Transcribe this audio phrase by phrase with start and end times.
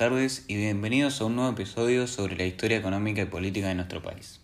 [0.00, 4.00] tardes y bienvenidos a un nuevo episodio sobre la historia económica y política de nuestro
[4.00, 4.40] país.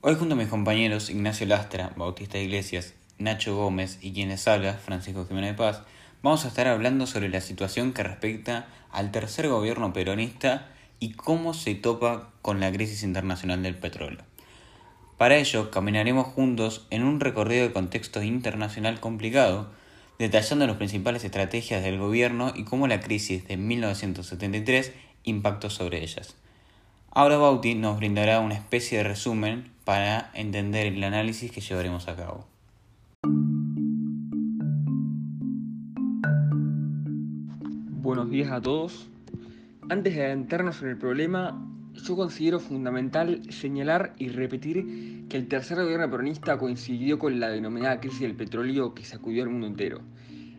[0.00, 5.26] Hoy junto a mis compañeros Ignacio Lastra, Bautista Iglesias, Nacho Gómez y quienes habla, Francisco
[5.26, 5.82] Jiménez de Paz,
[6.22, 11.52] vamos a estar hablando sobre la situación que respecta al tercer gobierno peronista y cómo
[11.52, 14.22] se topa con la crisis internacional del petróleo.
[15.18, 19.68] Para ello, caminaremos juntos en un recorrido de contexto internacional complicado,
[20.18, 24.92] detallando las principales estrategias del gobierno y cómo la crisis de 1973
[25.24, 26.36] impactó sobre ellas.
[27.10, 32.16] Ahora Bauti nos brindará una especie de resumen para entender el análisis que llevaremos a
[32.16, 32.46] cabo.
[38.02, 39.08] Buenos días a todos.
[39.88, 45.78] Antes de adentrarnos en el problema, yo considero fundamental señalar y repetir que el tercer
[45.78, 50.00] gobierno peronista coincidió con la denominada crisis del petróleo que sacudió al mundo entero.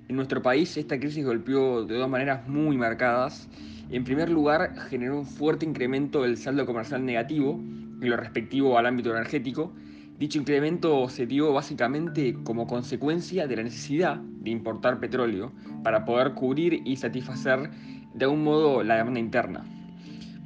[0.08, 3.50] En nuestro país esta crisis golpeó de dos maneras muy marcadas.
[3.90, 8.86] En primer lugar, generó un fuerte incremento del saldo comercial negativo en lo respectivo al
[8.86, 9.74] ámbito energético.
[10.18, 15.52] Dicho incremento se dio básicamente como consecuencia de la necesidad de importar petróleo
[15.84, 17.70] para poder cubrir y satisfacer
[18.14, 19.66] de algún modo la demanda interna.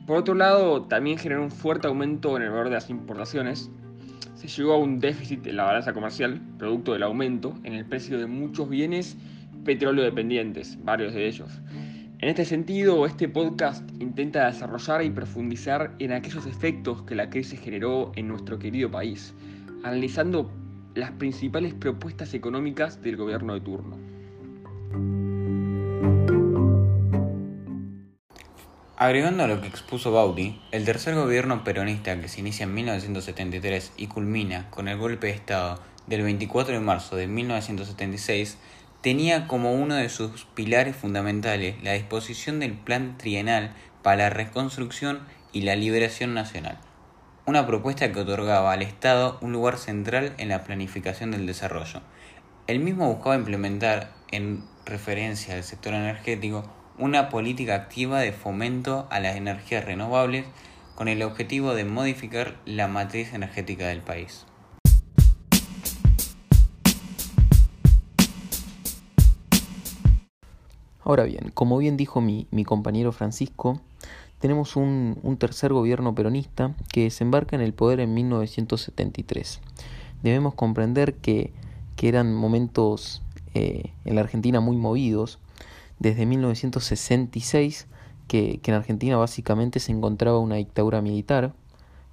[0.10, 3.70] Por otro lado, también generó un fuerte aumento en el valor de las importaciones.
[4.34, 8.18] Se llegó a un déficit en la balanza comercial, producto del aumento en el precio
[8.18, 9.18] de muchos bienes
[9.64, 11.62] petróleo dependientes, varios de ellos.
[12.18, 17.60] En este sentido, este podcast intenta desarrollar y profundizar en aquellos efectos que la crisis
[17.60, 19.36] generó en nuestro querido país,
[19.84, 20.52] analizando
[20.96, 25.19] las principales propuestas económicas del gobierno de turno.
[29.02, 33.94] Agregando a lo que expuso Baudi, el tercer gobierno peronista que se inicia en 1973
[33.96, 38.58] y culmina con el golpe de Estado del 24 de marzo de 1976
[39.00, 43.74] tenía como uno de sus pilares fundamentales la disposición del Plan Trienal
[44.04, 45.22] para la Reconstrucción
[45.54, 46.78] y la Liberación Nacional,
[47.46, 52.02] una propuesta que otorgaba al Estado un lugar central en la planificación del desarrollo.
[52.68, 59.22] El mismo buscaba implementar, en referencia al sector energético, una política activa de fomento a
[59.22, 60.46] las energías renovables
[60.96, 64.46] con el objetivo de modificar la matriz energética del país.
[71.02, 73.80] Ahora bien, como bien dijo mi, compañero Francisco,
[74.40, 79.62] tenemos un, tercer gobierno peronista que desembarca en el poder en 1973.
[80.22, 81.54] Debemos comprender que,
[82.02, 83.22] eran momentos
[83.54, 85.40] eh, en la Argentina muy movidos,
[86.00, 87.88] desde 1966
[88.28, 91.54] que, en Argentina básicamente se encontraba una dictadura militar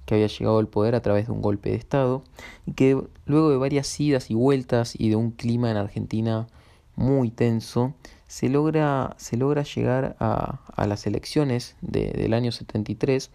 [0.05, 2.23] que había llegado al poder a través de un golpe de Estado
[2.65, 6.47] y que luego de varias idas y vueltas y de un clima en Argentina
[6.95, 7.93] muy tenso,
[8.27, 13.29] se logra, se logra llegar a, a las elecciones del año 73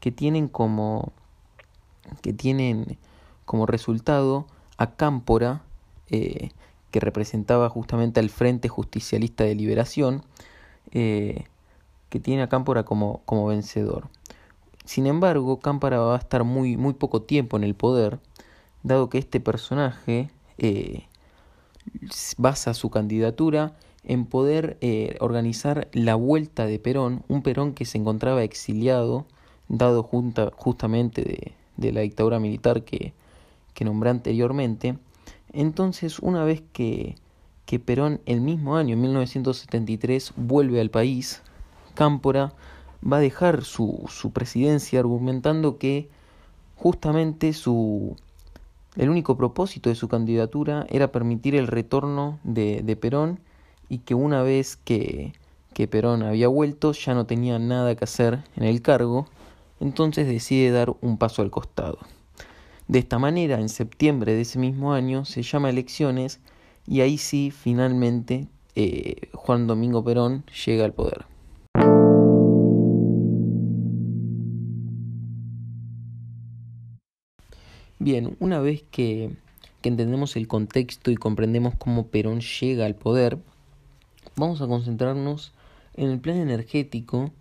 [0.00, 1.12] que tienen como,
[2.22, 2.98] que tienen
[3.44, 5.62] como resultado a Cámpora,
[6.10, 6.50] eh,
[6.90, 10.22] que representaba justamente al Frente Justicialista de Liberación,
[10.92, 11.44] eh,
[12.08, 14.08] que tiene a Cámpora como, como vencedor.
[14.84, 18.18] Sin embargo, Cámpora va a estar muy, muy poco tiempo en el poder,
[18.82, 21.04] dado que este personaje eh,
[22.38, 27.98] basa su candidatura en poder eh, organizar la vuelta de Perón, un Perón que se
[27.98, 29.26] encontraba exiliado,
[29.68, 33.12] dado justamente de, de, la dictadura militar que,
[33.74, 34.96] que nombré anteriormente,
[35.52, 37.16] entonces, una vez que,
[37.66, 41.42] que Perón el mismo año, en 1973, vuelve al país,
[41.94, 42.52] Cámpora
[43.02, 46.08] va a dejar su, su presidencia argumentando que
[46.76, 48.16] justamente su,
[48.96, 53.40] el único propósito de su candidatura era permitir el retorno de, de Perón
[53.88, 55.32] y que una vez que,
[55.72, 59.26] que Perón había vuelto ya no tenía nada que hacer en el cargo,
[59.80, 61.98] entonces decide dar un paso al costado.
[62.88, 66.40] De esta manera, en septiembre de ese mismo año, se llama elecciones
[66.86, 71.26] y ahí sí, finalmente, eh, Juan Domingo Perón llega al poder.
[77.98, 79.36] Bien, una vez que,
[79.82, 83.36] que entendemos el contexto y comprendemos cómo Perón llega al poder,
[84.34, 85.52] vamos a concentrarnos
[85.92, 87.32] en el plan energético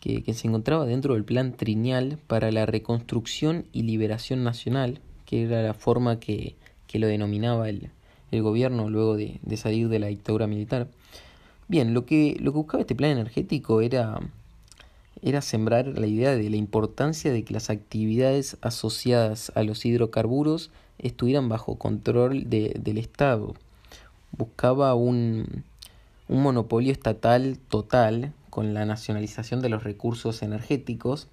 [0.00, 5.62] que, se encontraba dentro del plan trienal para la reconstrucción y liberación nacional, que era
[5.62, 6.54] la forma que,
[6.86, 7.90] que lo denominaba el,
[8.30, 10.88] el gobierno luego de, de, salir de la dictadura militar.
[11.68, 14.20] Bien, lo que, lo que buscaba este plan energético era,
[15.22, 20.70] era sembrar la idea de la importancia de que las actividades asociadas a los hidrocarburos
[20.98, 23.54] estuvieran bajo control de, del Estado.
[24.30, 25.64] Buscaba un,
[26.28, 31.28] un monopolio estatal total con la nacionalización de los recursos energéticos,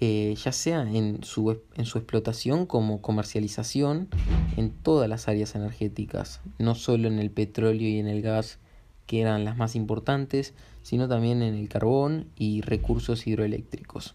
[0.00, 4.08] eh, ya sea en su, en su explotación como comercialización
[4.56, 8.58] en todas las áreas energéticas, no solo en el petróleo y en el gas,
[9.06, 10.52] que eran las más importantes,
[10.82, 14.12] sino también en el carbón y recursos hidroeléctricos.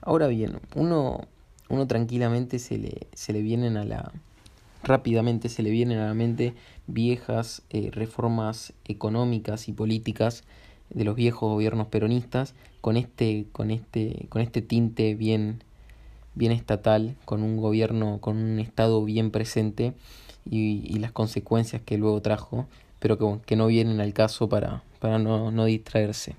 [0.00, 1.28] Ahora bien, uno,
[1.68, 4.10] uno tranquilamente se le, se le vienen a la
[4.82, 6.54] rápidamente se le vienen a la mente
[6.86, 10.42] viejas eh, reformas económicas y políticas
[10.90, 15.62] de los viejos gobiernos peronistas con este, con este, con este tinte bien,
[16.34, 19.94] bien estatal, con un gobierno, con un estado bien presente
[20.48, 22.66] y, las consecuencias que luego trajo,
[22.98, 26.36] pero que, que no vienen al caso para, para no, no distraerse.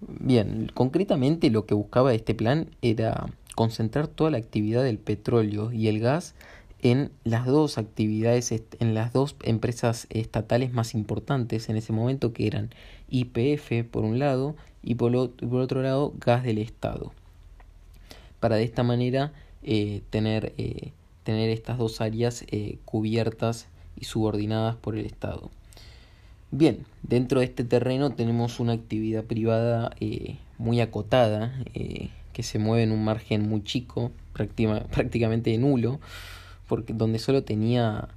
[0.00, 5.88] Bien, concretamente lo que buscaba este plan era concentrar toda la actividad del petróleo y
[5.88, 6.34] el gas
[6.82, 12.46] en las dos actividades, en las dos empresas estatales más importantes en ese momento, que
[12.46, 12.70] eran
[13.14, 17.12] IPF por un lado y por, otro lado gas del Estado.
[18.40, 19.32] Para de esta manera
[19.62, 20.90] eh, tener, eh,
[21.22, 23.68] tener estas dos áreas eh, cubiertas
[23.98, 25.50] y subordinadas por el Estado.
[26.50, 29.96] Bien, dentro de este terreno tenemos una actividad privada
[30.58, 35.98] muy acotada, que se mueve en un margen muy chico, prácticamente nulo,
[36.68, 38.08] porque donde solo tenía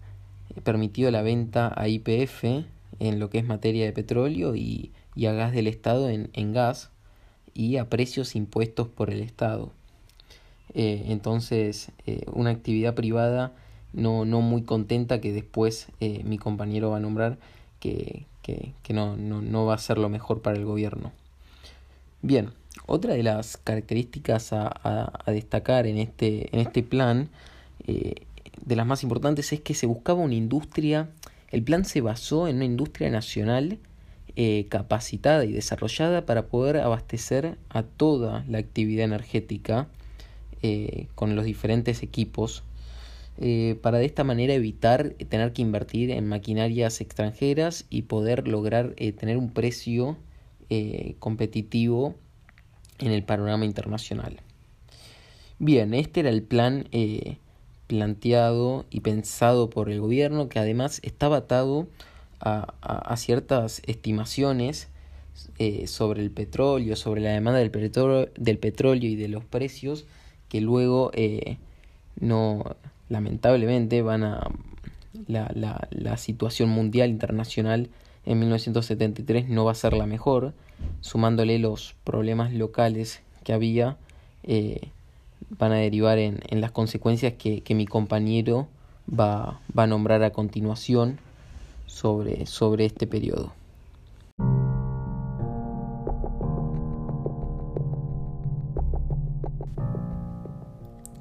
[0.63, 2.65] permitido la venta a IPF
[2.99, 4.91] en lo que es materia de petróleo y,
[5.25, 6.91] a gas del Estado en, gas
[7.53, 9.71] y a precios impuestos por el Estado.
[10.73, 13.53] Eh, entonces, eh, una actividad privada
[13.93, 17.39] no, no muy contenta que después mi compañero va a nombrar
[17.79, 21.11] que, que, no, no, no, va a ser lo mejor para el gobierno.
[22.21, 22.51] Bien,
[22.85, 27.29] otra de las características a, a, destacar en este, en este plan
[28.67, 31.09] de las más importantes es que se buscaba una industria,
[31.49, 33.79] el plan se basó en una industria nacional
[34.39, 39.87] eh, capacitada y desarrollada para poder abastecer a toda la actividad energética
[40.61, 42.63] eh, con los diferentes equipos,
[43.39, 48.93] eh, para de esta manera evitar tener que invertir en maquinarias extranjeras y poder lograr
[49.17, 50.17] tener un precio
[51.17, 52.13] competitivo
[52.99, 54.41] en el panorama internacional.
[55.57, 56.89] Bien, este era el plan
[57.87, 61.87] planteado y pensado por el gobierno que además estaba atado
[62.39, 64.89] a, a, ciertas estimaciones
[65.57, 70.05] eh, sobre el petróleo, sobre la demanda del petróleo, del petróleo y de los precios
[70.49, 71.57] que luego eh,
[72.19, 72.75] no
[73.09, 74.49] lamentablemente van a
[75.27, 77.89] la, la, la, situación mundial internacional
[78.25, 80.53] en 1973 no va a ser la mejor
[81.01, 83.97] sumándole los problemas locales que había
[84.43, 84.89] eh,
[85.49, 88.67] van a derivar en, en las consecuencias que, que, mi compañero
[89.07, 91.19] va, va a nombrar a continuación
[91.85, 93.53] sobre, sobre este periodo.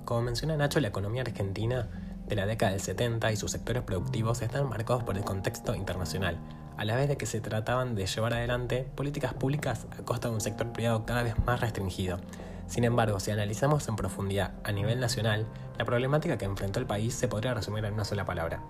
[0.05, 1.89] Como menciona Nacho, la economía argentina
[2.29, 6.39] de la década del 70 y sus sectores productivos están marcados por el contexto internacional,
[6.77, 10.35] a la vez de que se trataban de llevar adelante políticas públicas a costa de
[10.35, 12.19] un sector privado cada vez más restringido,
[12.67, 15.47] sin embargo, si analizamos en profundidad a nivel nacional,
[15.79, 18.61] la problemática que enfrentó el país se podría resumir en una sola palabra,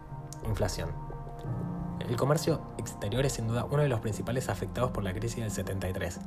[0.47, 0.91] inflación.
[2.07, 5.51] El comercio exterior es sin duda uno de los principales afectados por la crisis del
[5.51, 6.21] 73,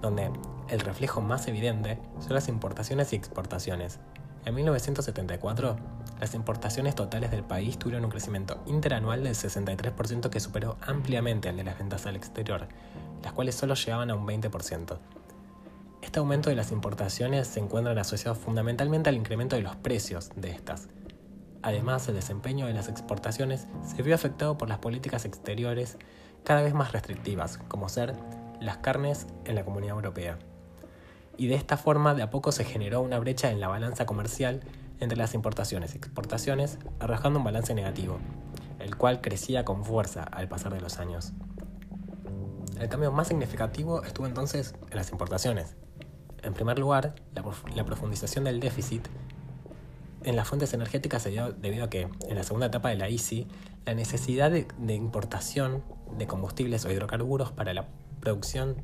[0.00, 0.30] donde
[0.68, 3.98] el reflejo más evidente son las importaciones y exportaciones.
[4.44, 5.76] En 1974,
[6.20, 11.56] las importaciones totales del país tuvieron un crecimiento interanual del 63% que superó ampliamente al
[11.56, 12.68] de las ventas al exterior,
[13.22, 14.98] las cuales solo llegaban a un 20%.
[16.04, 20.50] Este aumento de las importaciones se encuentra asociado fundamentalmente al incremento de los precios de
[20.50, 20.88] estas.
[21.62, 25.96] Además, el desempeño de las exportaciones se vio afectado por las políticas exteriores
[26.44, 28.14] cada vez más restrictivas, como ser
[28.60, 30.38] las carnes en la Comunidad Europea.
[31.38, 34.60] Y de esta forma, de a poco se generó una brecha en la balanza comercial
[35.00, 38.18] entre las importaciones y exportaciones, arrojando un balance negativo,
[38.78, 41.32] el cual crecía con fuerza al pasar de los años.
[42.78, 45.76] El cambio más significativo estuvo entonces en las importaciones,
[46.44, 49.06] en primer lugar, la, profundización del déficit
[50.22, 53.08] en las fuentes energéticas se dio debido a que, en la segunda etapa de la
[53.08, 53.46] ICI,
[53.86, 55.82] la necesidad de, importación
[56.16, 57.88] de combustibles o hidrocarburos para la
[58.20, 58.76] producción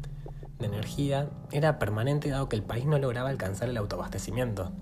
[0.58, 4.72] de energía era permanente dado que el país no lograba alcanzar el autoabastecimiento.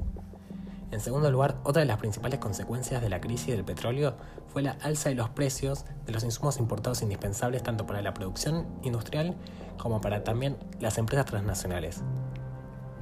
[0.90, 4.16] En segundo lugar, otra de las principales consecuencias de la crisis del petróleo
[4.48, 8.66] fue la alza de los precios de los insumos importados indispensables tanto para la producción
[8.82, 9.36] industrial
[9.76, 12.02] como para también las empresas transnacionales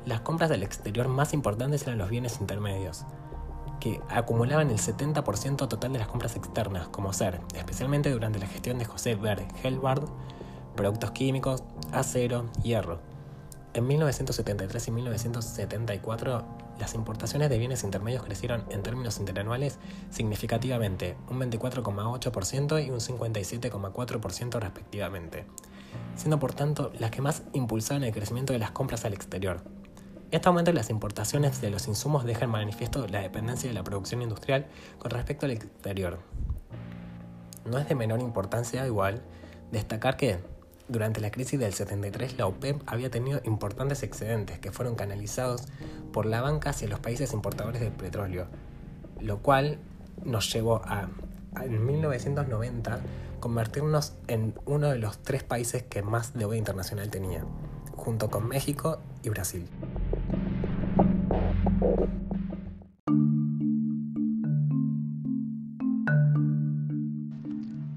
[0.06, 3.04] las compras del exterior más importantes eran los bienes intermedios,
[3.80, 8.78] que acumulaban el 70% total de las compras externas, como ser, especialmente durante la gestión
[8.78, 10.04] de José Ver Helbard,
[10.76, 13.00] productos químicos, acero, hierro.
[13.74, 16.44] En 1973 y 1974,
[16.78, 19.78] las importaciones de bienes intermedios crecieron en términos interanuales
[20.10, 25.46] significativamente, un 24,8% y un 57,4% respectivamente,
[26.14, 29.75] siendo por tanto las que más impulsaron el crecimiento de las compras al exterior.
[30.32, 33.84] Este aumento de las importaciones de los insumos deja en manifiesto la dependencia de la
[33.84, 34.66] producción industrial
[34.98, 36.18] con respecto al exterior.
[37.64, 39.22] No es de menor importancia igual
[39.70, 40.38] destacar que
[40.88, 45.62] durante la crisis del 73 la OPEP había tenido importantes excedentes que fueron canalizados
[46.12, 48.48] por la banca hacia los países importadores de petróleo,
[49.20, 49.78] lo cual
[50.24, 51.08] nos llevó a,
[51.62, 53.00] en 1990,
[53.38, 57.44] convertirnos en uno de los tres países que más deuda internacional tenía,
[57.94, 59.68] junto con México y Brasil.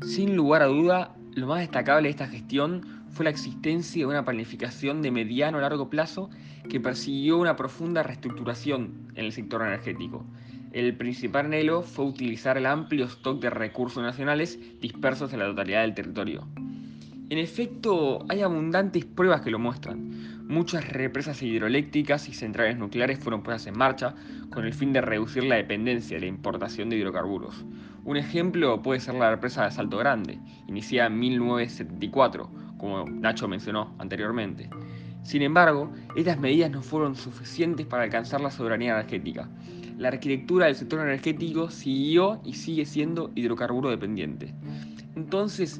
[0.01, 4.25] Sin lugar a duda, lo más destacable de esta gestión fue la existencia de una
[4.25, 6.29] planificación de mediano a largo plazo
[6.69, 10.25] que persiguió una profunda reestructuración en el sector energético.
[10.71, 15.81] El principal anhelo fue utilizar el amplio stock de recursos nacionales dispersos en la totalidad
[15.81, 16.47] del territorio.
[17.29, 20.38] En efecto, hay abundantes pruebas que lo muestran.
[20.49, 24.15] Muchas represas hidroeléctricas y centrales nucleares fueron puestas en marcha
[24.49, 27.67] con el fin de reducir la dependencia de la importación de hidrocarburos.
[28.03, 33.93] Un ejemplo puede ser la represa de Salto Grande, iniciada en 1974, como Nacho mencionó
[33.99, 34.71] anteriormente.
[35.21, 39.47] Sin embargo, estas medidas no fueron suficientes para alcanzar la soberanía energética.
[39.99, 44.55] La arquitectura del sector energético siguió y sigue siendo hidrocarburo dependiente.
[45.15, 45.79] Entonces,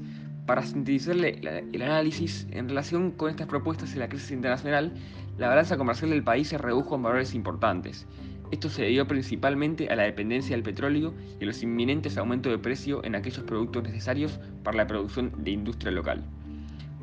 [0.49, 1.39] para sintetizarle
[1.73, 4.91] el análisis en relación con estas propuestas en la crisis internacional,
[5.37, 8.07] la balanza comercial del país se redujo en valores importantes.
[8.49, 12.57] Esto se debió principalmente a la dependencia del petróleo y a los inminentes aumentos de
[12.57, 16.23] precio en aquellos productos necesarios para la producción de industria local.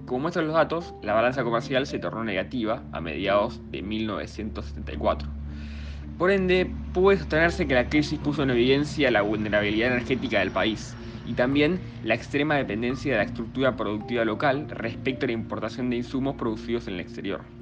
[0.07, 5.29] Como muestran los datos, la balanza comercial se tornó negativa a mediados de 1974.
[6.19, 10.97] Por ende, puede sostenerse que la crisis puso en evidencia la vulnerabilidad energética del país
[11.27, 15.97] y también la extrema dependencia de la estructura productiva local respecto a la importación de
[15.97, 17.56] insumos producidos en el exterior.